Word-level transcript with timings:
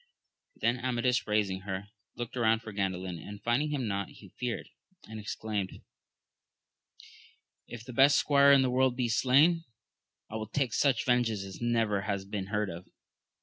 Then 0.55 0.79
Amadis 0.83 1.27
raising 1.27 1.59
her, 1.59 1.89
looked 2.15 2.35
round 2.35 2.63
for 2.63 2.71
Gan 2.71 2.91
dalin, 2.91 3.19
and 3.21 3.39
finding 3.43 3.69
him 3.69 3.87
not, 3.87 4.09
he 4.09 4.29
feared, 4.29 4.67
and 5.07 5.19
exclaimed. 5.19 5.79
If 7.67 7.85
the 7.85 7.93
best 7.93 8.17
squire 8.17 8.51
in 8.51 8.63
the 8.63 8.71
world 8.71 8.95
be 8.95 9.09
slain, 9.09 9.63
I 10.27 10.37
will 10.37 10.49
take 10.49 10.73
such 10.73 11.05
vengeance 11.05 11.43
as 11.43 11.61
never 11.61 12.01
has 12.01 12.25
been 12.25 12.47
heard 12.47 12.71
of. 12.71 12.87